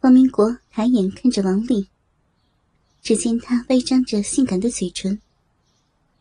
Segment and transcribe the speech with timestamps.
[0.00, 1.86] 方明国抬眼看着王丽，
[3.02, 5.20] 只见她微张着性感的嘴唇，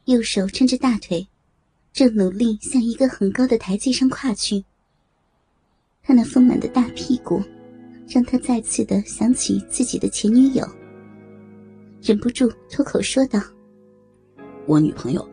[0.04, 1.26] 右手撑着大腿，
[1.94, 4.66] 正努力向一个很高的台阶上跨去。
[6.04, 7.42] 他那丰满的大屁股，
[8.10, 10.68] 让他再次的想起自己的前女友，
[12.02, 13.40] 忍不住脱口说道
[14.68, 15.26] ：“我女朋友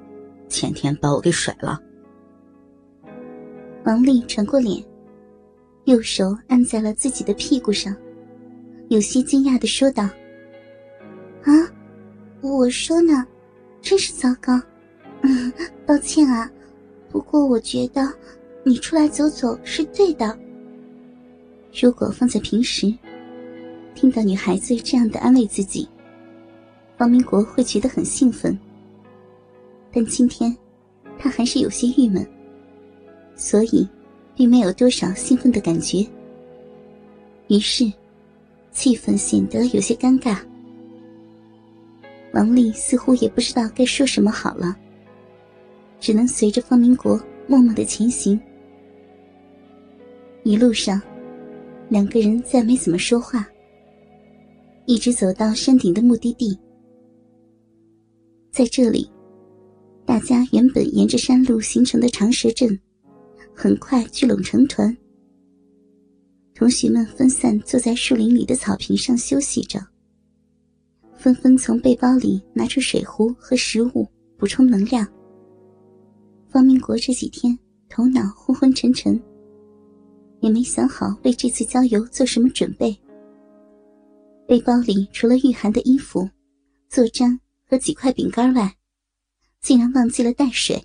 [0.49, 1.83] 前天把我给甩了。”
[3.85, 4.85] 王丽转过脸，
[5.87, 7.93] 右手按在了自己的屁股上。
[8.89, 10.05] 有些惊讶的说道
[11.43, 11.51] ：“啊，
[12.41, 13.27] 我说呢，
[13.83, 14.61] 真是糟糕，
[15.23, 15.53] 嗯，
[15.85, 16.51] 抱歉啊。
[17.11, 18.03] 不过我觉得
[18.63, 20.39] 你出来走走是对的。
[21.81, 22.93] 如果放在平时，
[23.95, 25.89] 听到女孩子这样的安慰自己，
[26.99, 28.57] 王明国会觉得很兴奋。
[29.93, 30.57] 但今天，
[31.19, 32.25] 他还是有些郁闷，
[33.35, 33.89] 所以，
[34.37, 36.07] 并没有多少兴奋的感觉。
[37.49, 37.93] 于是。
[38.77, 40.39] 气氛显得有些尴尬，
[42.35, 44.77] 王丽似乎也不知道该说什么好了，
[45.99, 48.39] 只能随着方明国默默的前行。
[50.45, 51.01] 一路上，
[51.89, 53.49] 两个人再没怎么说话，
[54.85, 56.57] 一直走到山顶的目的地。
[58.53, 59.11] 在这里，
[60.05, 62.79] 大家原本沿着山路形成的长蛇阵，
[63.55, 64.95] 很快聚拢成团。
[66.57, 69.79] 同学们分散坐在树林里的草坪上休息着，
[71.15, 74.09] 纷纷从背包里拿出水壶和食物
[74.39, 75.07] 补充能量。
[76.49, 77.57] 方明国这几天
[77.91, 79.23] 头脑昏昏沉沉，
[80.41, 82.99] 也没想好为这次郊游做什么准备。
[84.49, 86.27] 背包里除了御寒的衣服、
[86.89, 88.75] 坐毡和几块饼干外，
[89.61, 90.83] 竟然忘记了带水。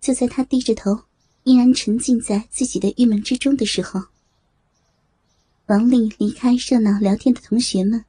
[0.00, 1.07] 就在他低着头。
[1.48, 4.02] 依然沉浸在自己的郁闷之中的时候，
[5.68, 8.04] 王丽离开热闹聊天的同学们，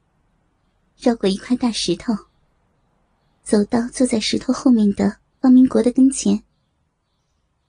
[0.98, 2.12] 绕过一块大石头，
[3.42, 6.42] 走到坐在石头后面的方明国的跟前，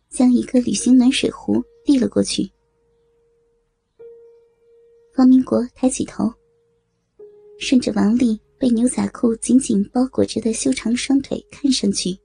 [0.10, 2.52] 将一个旅行暖水壶递了过去。
[5.16, 6.34] 方明国抬起头，
[7.58, 12.20] 顺着王丽被牛仔裤紧紧包裹着的修长双腿看上去。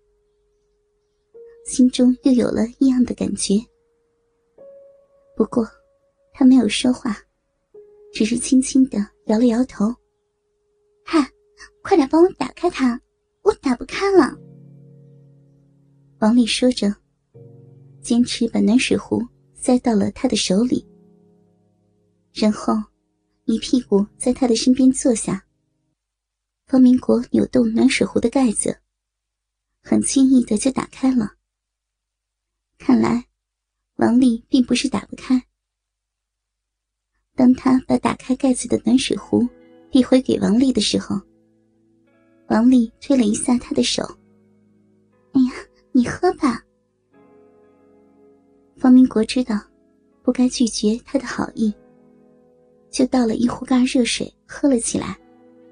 [1.67, 3.55] 心中又有了异样的感觉，
[5.37, 5.69] 不过
[6.33, 7.19] 他没有说话，
[8.15, 9.93] 只是轻轻的摇了摇头。
[11.05, 11.29] 嗨，
[11.83, 13.01] 快点帮我打开它，
[13.43, 14.33] 我打不开了。
[16.21, 16.95] 王丽说着，
[18.01, 19.21] 坚持把暖水壶
[19.53, 20.87] 塞到了他的手里，
[22.33, 22.75] 然后
[23.45, 25.45] 一屁股在他的身边坐下。
[26.67, 28.79] 方明国扭动暖水壶的盖子，
[29.83, 31.36] 很轻易的就打开了。
[32.79, 33.25] 看来，
[33.97, 35.43] 王丽并不是打不开。
[37.35, 39.47] 当他把打开盖子的暖水壶
[39.91, 41.21] 递回给王丽的时候，
[42.49, 44.03] 王丽推了一下他的手
[45.33, 45.53] ：“哎呀，
[45.93, 46.63] 你喝吧。”
[48.79, 49.61] 方明国知道
[50.23, 51.75] 不该拒绝他的好意，
[52.91, 55.19] 就倒了一壶盖热水喝了起来。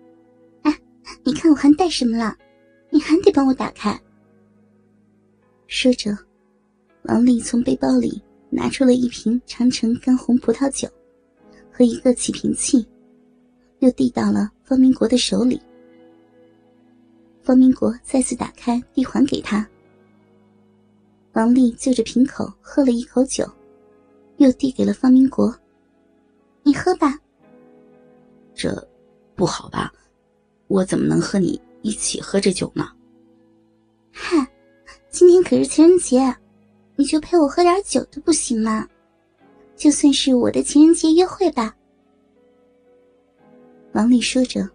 [0.64, 0.80] “哎，
[1.22, 2.36] 你看我还带什么了？
[2.90, 3.98] 你还得帮我打开。”
[5.68, 6.16] 说着。
[7.04, 10.88] 王丽从背包里拿出了一瓶长城干红葡萄酒，
[11.70, 12.86] 和一个起瓶器，
[13.80, 15.60] 又递到了方明国的手里。
[17.42, 19.68] 方明国再次打开，递还给他。
[21.34, 23.46] 王丽就着瓶口喝了一口酒，
[24.38, 25.54] 又递给了方明国
[26.64, 27.18] ：“你喝吧。
[28.54, 28.88] ”“这，
[29.34, 29.92] 不好吧？
[30.68, 32.88] 我怎么能和你一起喝这酒呢
[34.10, 34.50] ？”“嗨，
[35.10, 36.34] 今天可是情人节。”
[36.96, 38.88] 你就陪我喝点酒都不行吗？
[39.76, 41.76] 就算是我的情人节约会吧。
[43.92, 44.68] 王丽说着，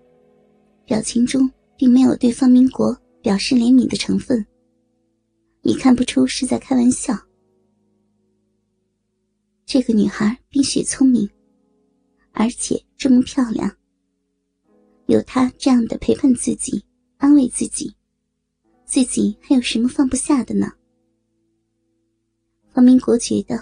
[0.86, 4.46] 表情中并没有对方明国表示怜悯的成分，
[5.62, 7.18] 你看不出是在开玩笑。
[9.66, 11.30] 这个女孩冰雪聪明，
[12.32, 13.72] 而且这么漂亮，
[15.06, 16.84] 有她这样的陪伴自己、
[17.18, 17.96] 安慰自己，
[18.84, 20.74] 自己还有什么放不下的呢？
[22.80, 23.62] 方明国觉得，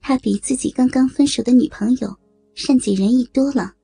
[0.00, 2.18] 他比自己刚刚分手的女朋友
[2.56, 3.76] 善解人意多了。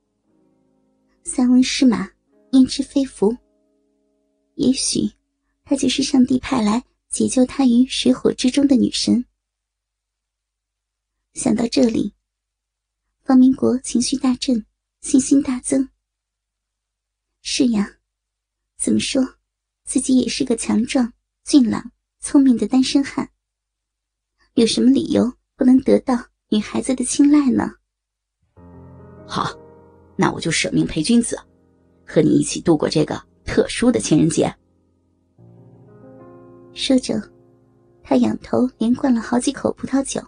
[1.23, 2.11] 塞翁失马，
[2.51, 3.37] 焉知非福？
[4.57, 5.09] 也许，
[5.63, 9.25] 她就是上帝派来解救他于水火之中的女神。
[11.35, 12.13] 想到这里，
[13.23, 14.67] 方明国情绪大振，
[15.03, 15.89] 信心大增。
[17.43, 17.99] 是呀，
[18.77, 19.37] 怎么说，
[19.85, 21.13] 自己也是个强壮、
[21.45, 23.32] 俊朗、聪明的单身汉。
[24.55, 26.15] 有什么理由不能得到
[26.51, 27.71] 女孩子的青睐呢？
[29.27, 29.51] 好，
[30.15, 31.39] 那我就舍命陪君子，
[32.07, 34.55] 和你一起度过这个特殊的情人节。
[36.75, 37.15] 说着，
[38.03, 40.21] 他仰头连灌了好几口葡萄酒，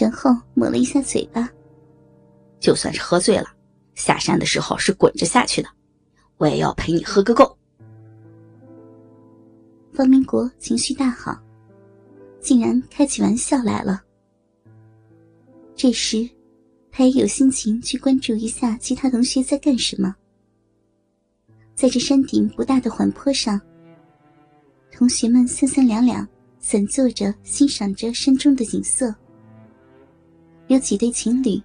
[0.00, 1.48] 然后抹了一下嘴巴。
[2.58, 3.46] 就算是喝醉了，
[3.94, 5.68] 下山的时候是滚着下去的，
[6.38, 7.56] 我也要陪你喝个够。
[9.92, 11.40] 方明国情绪大好，
[12.48, 14.02] 竟然开起玩笑来了。
[15.76, 16.26] 这时，
[16.90, 20.16] 他也有心情去关注一下其他同学在干什么。
[21.74, 23.60] 在这山顶不大的缓坡上，
[24.90, 26.26] 同学们三三两两
[26.58, 29.14] 散坐着，欣赏着山中的景色。
[30.68, 31.62] 有几对情侣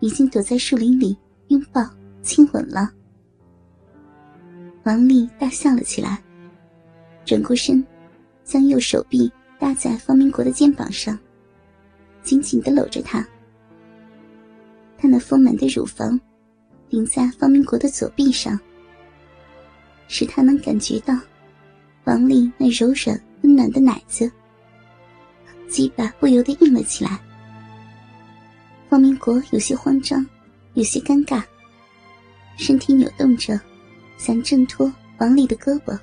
[0.00, 1.14] 已经躲在树林里
[1.48, 1.86] 拥抱
[2.22, 2.90] 亲吻了。
[4.84, 6.24] 王丽大笑了起来，
[7.26, 7.84] 转过身，
[8.42, 9.30] 将右手臂
[9.64, 11.18] 搭在方明国的肩膀上，
[12.22, 13.26] 紧紧的搂着他。
[14.98, 16.20] 他那丰满的乳房
[16.90, 18.60] 顶在方明国的左臂上，
[20.06, 21.18] 使他能感觉到
[22.04, 24.30] 王丽那柔软温暖的奶子，
[25.66, 27.18] 鸡巴不由得硬了起来。
[28.90, 30.26] 方明国有些慌张，
[30.74, 31.42] 有些尴尬，
[32.58, 33.58] 身体扭动着，
[34.18, 35.98] 想挣脱王丽的胳膊，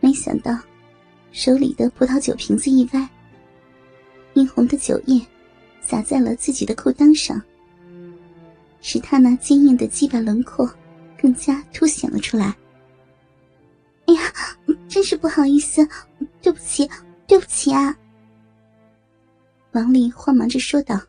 [0.00, 0.58] 没想到
[1.34, 3.08] 手里的葡萄酒瓶子一歪，
[4.34, 5.20] 殷红的酒液
[5.80, 7.42] 洒在了自己的裤裆上。
[8.80, 10.72] 使他那坚硬的鸡巴轮廓
[11.20, 12.54] 更加凸显了出来。
[14.06, 14.32] 哎呀，
[14.88, 15.84] 真是不好意思，
[16.40, 16.88] 对不起，
[17.26, 17.98] 对不起啊！
[19.72, 21.00] 王丽慌忙着说道，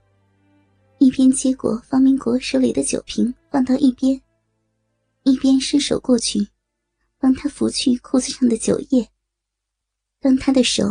[0.97, 4.19] 一边接过方明国手里的酒瓶放到一边，
[5.21, 6.47] 一边伸手过去，
[7.19, 9.07] 帮他拂去裤子上的酒液。
[10.25, 10.83] 当他的手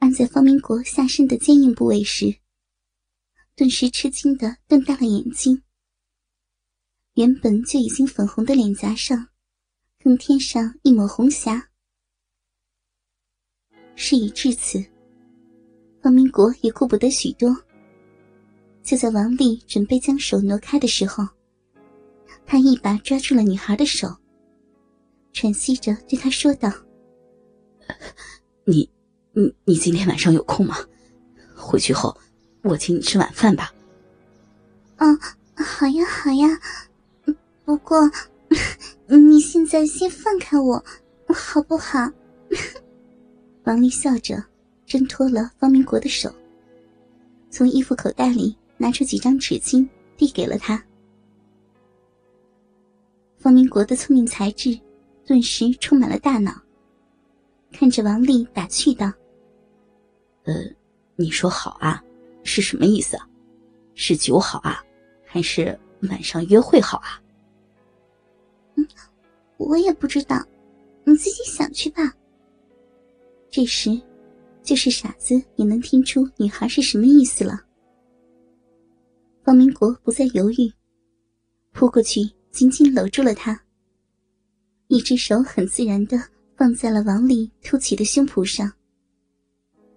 [0.00, 2.34] 按在方明国下身的坚硬部位时，
[3.54, 5.62] 顿时吃惊的瞪大了眼睛。
[7.14, 9.28] 原本就已经粉红的脸颊上，
[10.02, 11.70] 更添上一抹红霞。
[13.94, 14.84] 事已至此，
[16.02, 17.56] 方明国也顾不得许多。
[18.82, 21.24] 就在王丽准备将手挪开的时候，
[22.44, 24.08] 他一把抓住了女孩的手，
[25.32, 26.68] 喘息着对她说道
[28.64, 28.88] ：“你，
[29.32, 30.76] 你，你今天晚上有空吗？
[31.54, 32.16] 回去后，
[32.62, 33.72] 我请你吃晚饭吧。
[34.98, 35.18] ”“嗯，
[35.56, 36.60] 好呀，好呀。”
[37.64, 38.10] 不过，
[39.06, 40.84] 你现在先放开我，
[41.28, 42.10] 好不好？
[43.64, 44.44] 王丽笑着
[44.84, 46.32] 挣脱了方明国的手，
[47.50, 50.82] 从衣服口袋里拿出几张纸巾递给了他。
[53.38, 54.78] 方明国的聪明才智
[55.26, 56.61] 顿时充满了大脑，
[57.72, 59.10] 看着王丽打趣道
[60.44, 60.54] ：“呃，
[61.16, 62.02] 你说好啊，
[62.44, 63.18] 是什么意思？
[63.94, 64.82] 是酒好啊，
[65.24, 67.20] 还是晚上约会好啊？”
[68.76, 68.86] 嗯
[69.58, 70.44] 我也不知道，
[71.04, 72.12] 你自己想去吧。
[73.48, 74.00] 这时，
[74.62, 77.60] 就是傻子也能听出女孩是什么意思了。
[79.44, 80.72] 方明国不再犹豫，
[81.72, 82.20] 扑过去
[82.50, 83.60] 紧紧搂住了她，
[84.88, 86.18] 一只手很自然的
[86.62, 88.72] 放在了王丽凸起的胸脯上，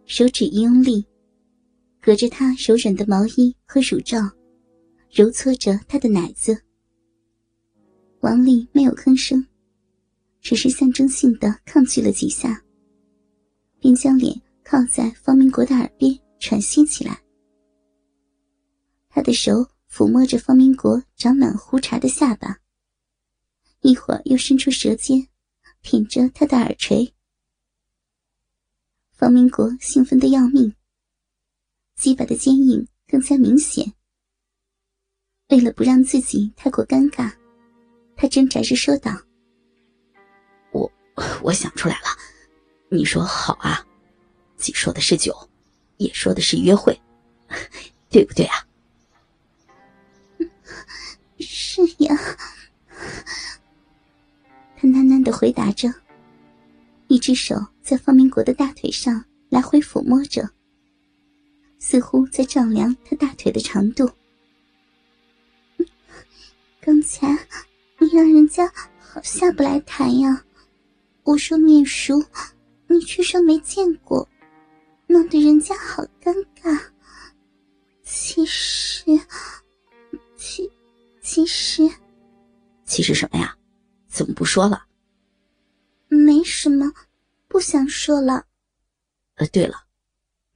[0.08, 1.06] 手指一用力，
[2.02, 4.18] 隔着她柔软的毛衣和乳罩，
[5.12, 6.60] 揉搓着她的奶子。
[8.22, 9.46] 王丽没有吭声，
[10.42, 12.60] 只是象征性的抗拒了几下，
[13.80, 17.22] 便将脸靠在方明国的耳边喘息起来。
[19.08, 19.52] 他的手
[19.88, 22.58] 抚摸着方明国长满胡茬的下巴，
[23.82, 25.28] 一会儿又伸出舌尖
[25.86, 27.14] 舔着他的耳垂。
[29.14, 30.74] 方明国兴奋的要命，
[31.96, 33.94] 鸡巴的坚硬更加明显。
[35.50, 37.32] 为了不让自己太过尴尬。
[38.18, 39.12] 他挣扎着说道
[40.72, 40.92] ：“我
[41.44, 42.08] 我想出来了，
[42.90, 43.86] 你说好啊，
[44.58, 45.38] 既说的是酒，
[45.98, 47.00] 也说的是约会，
[48.10, 48.66] 对不对啊
[51.40, 52.16] ？”“是呀。”
[55.46, 55.94] 回答着，
[57.08, 60.50] 一只手在方明国的大腿上来回抚摸着，
[61.78, 64.10] 似乎在丈量他大腿的长度。
[66.82, 67.38] 刚才。
[67.98, 68.68] 你让人家
[69.00, 70.44] 好下不来台呀！
[71.24, 72.22] 我说面熟，
[72.88, 74.28] 你却说没见过，
[75.08, 76.78] 弄得人家好尴尬。
[78.04, 79.04] 其实，
[80.36, 80.70] 其
[81.22, 81.90] 其实，
[82.84, 83.56] 其实什么呀？
[84.08, 84.86] 怎么不说了？
[86.16, 86.94] 没什么，
[87.48, 88.46] 不想说了。
[89.36, 89.86] 呃，对了，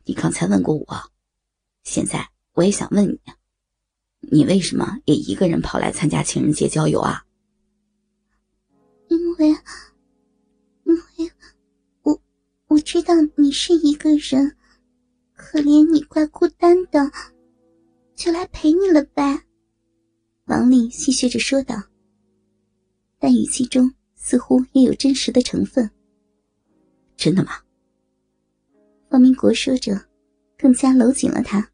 [0.05, 1.11] 你刚才问过我，
[1.83, 3.19] 现在我也想问你，
[4.21, 7.25] 你为什么也一个人跑来参加情人节郊游啊？
[9.09, 9.49] 因为，
[10.83, 11.31] 因为，
[12.03, 12.21] 我
[12.67, 14.55] 我知道你是一个人，
[15.33, 17.11] 可怜你怪孤单的，
[18.15, 19.43] 就来陪你了呗。
[20.45, 21.75] 王丽戏谑着说道，
[23.19, 25.89] 但语气中似乎也有真实的成分。
[27.17, 27.53] 真的吗？
[29.09, 30.05] 方明国说着，
[30.57, 31.71] 更加搂紧了他，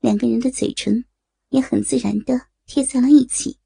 [0.00, 1.04] 两个人的嘴唇
[1.50, 3.58] 也很自然的贴在了一起。